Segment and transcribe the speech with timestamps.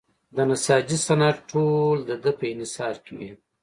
[0.35, 3.31] د نساجۍ صنعت ټول د ده په انحصار کې وي.